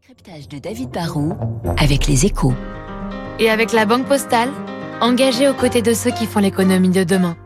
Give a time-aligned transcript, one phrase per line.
[0.00, 1.36] Décryptage de David Barrault
[1.76, 2.54] avec les échos.
[3.40, 4.50] Et avec la Banque Postale,
[5.00, 7.36] engagée aux côtés de ceux qui font l'économie de demain.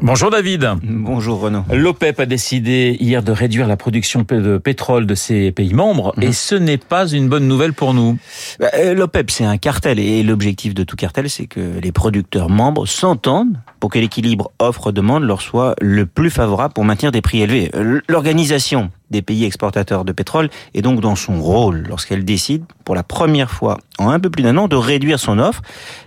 [0.00, 0.68] Bonjour David.
[0.82, 1.64] Bonjour Renaud.
[1.72, 6.32] L'OPEP a décidé hier de réduire la production de pétrole de ses pays membres et
[6.32, 8.18] ce n'est pas une bonne nouvelle pour nous.
[8.60, 12.50] Bah, euh, L'OPEP c'est un cartel et l'objectif de tout cartel c'est que les producteurs
[12.50, 17.42] membres s'entendent pour que l'équilibre offre-demande leur soit le plus favorable pour maintenir des prix
[17.42, 17.70] élevés.
[18.08, 23.02] L'organisation des pays exportateurs de pétrole est donc dans son rôle lorsqu'elle décide pour la
[23.02, 25.62] première fois en un peu plus d'un an de réduire son offre.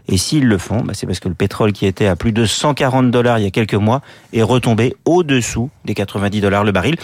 [0.10, 2.46] Et s'ils le font, bah, c'est parce que le pétrole qui était à plus de
[2.46, 4.02] 140 dollars il y a quelques mois
[4.34, 6.96] est retombé au-dessous des 90 dollars le baril.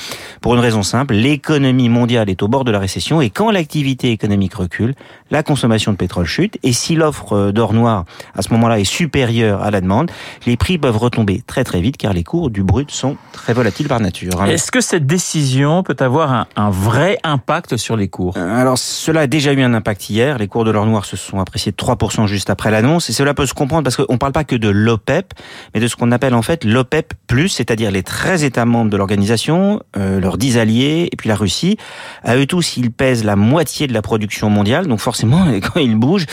[0.42, 4.12] Pour une raison simple, l'économie mondiale est au bord de la récession et quand l'activité
[4.12, 4.96] économique recule,
[5.32, 8.06] la consommation de pétrole chute et si l'offre d'or noir
[8.36, 10.12] à ce moment-là est supérieure à la demande,
[10.46, 13.90] les prix peuvent retomber très très vite car les cours du brut sont très volatiles
[13.90, 14.42] par nature.
[14.46, 18.36] Est-ce que cette décision peut avoir un, un, vrai impact sur les cours?
[18.38, 20.38] Euh, Alors cela a déjà eu un impact hier.
[20.38, 23.10] Les cours de l'or noir se sont appréciés de 3% juste après l'annonce.
[23.10, 25.34] Et cela peut se comprendre parce qu'on ne parle pas que de l'OPEP,
[25.74, 27.14] mais de ce qu'on appelle en fait l'OPEP+,
[27.50, 31.76] c'est-à-dire les 13 États membres de l'organisation, euh, leurs 10 alliés, et puis la Russie.
[32.24, 34.88] À eux tous, ils pèsent la moitié de la production mondiale.
[34.88, 36.28] Donc forcément, quand ils bougent,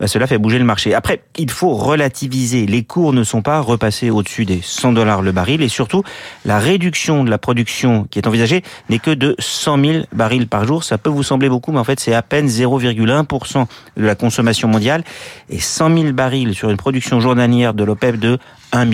[0.00, 0.92] bah, cela fait bouger le marché.
[0.92, 2.66] Après, il faut relativiser.
[2.66, 5.62] Les cours ne sont pas repassés au-dessus des 100 dollars le baril.
[5.62, 6.02] Et surtout,
[6.46, 10.64] la réduction de la production qui est envisagée n'est que de 100 000 barils par
[10.64, 10.82] jour.
[10.82, 13.66] Ça peut vous sembler beaucoup, mais en fait, c'est à peine 0,1%
[13.96, 15.04] de la consommation mondiale.
[15.50, 18.38] Et 100 000 barils sur une production journalière de l'OPEP de
[18.72, 18.86] 1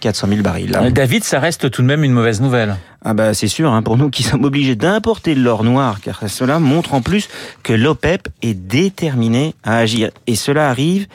[0.00, 0.76] 400 000 barils.
[0.76, 2.76] Euh, David, ça reste tout de même une mauvaise nouvelle.
[3.04, 6.22] Ah bah c'est sûr, hein, pour nous qui sommes obligés d'importer de l'or noir, car
[6.28, 7.28] cela montre en plus
[7.62, 10.10] que l'OPEP est déterminé à agir.
[10.26, 11.06] Et cela arrive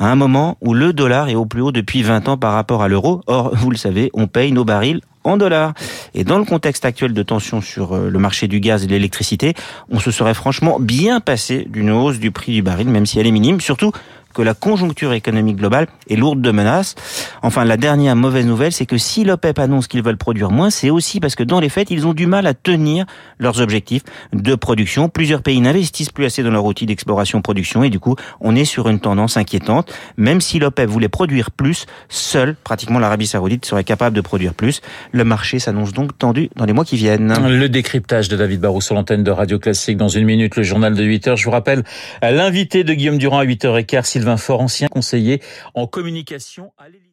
[0.00, 2.82] à un moment où le dollar est au plus haut depuis 20 ans par rapport
[2.82, 3.20] à l'euro.
[3.26, 5.74] Or, vous le savez, on paye nos barils en dollars.
[6.14, 8.92] Et dans le contexte actuel de tension sur euh, le marché du gaz et de
[8.92, 9.54] l'électricité,
[9.90, 13.26] on se serait franchement bien passé d'une hausse du prix du baril, même si elle
[13.26, 13.92] est minime, surtout
[14.34, 16.94] que la conjoncture économique globale est lourde de menaces.
[17.42, 20.90] Enfin, la dernière mauvaise nouvelle, c'est que si l'OPEP annonce qu'ils veulent produire moins, c'est
[20.90, 23.06] aussi parce que dans les faits, ils ont du mal à tenir
[23.38, 25.08] leurs objectifs de production.
[25.08, 28.88] Plusieurs pays n'investissent plus assez dans leur outil d'exploration-production et du coup, on est sur
[28.88, 29.92] une tendance inquiétante.
[30.16, 34.80] Même si l'OPEP voulait produire plus, seul, pratiquement l'Arabie Saoudite serait capable de produire plus.
[35.12, 37.34] Le marché s'annonce donc tendu dans les mois qui viennent.
[37.48, 40.94] Le décryptage de David Barrou sur l'antenne de Radio Classique dans une minute, le journal
[40.94, 41.36] de 8 heures.
[41.36, 41.82] Je vous rappelle
[42.22, 45.40] l'invité de Guillaume Durand à 8h15, Sylvain Fort, ancien conseiller
[45.72, 47.09] en communication à l'Élysée.